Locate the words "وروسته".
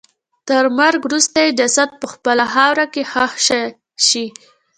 1.07-1.37